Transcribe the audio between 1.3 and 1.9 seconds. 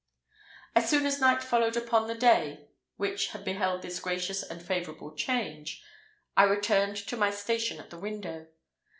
followed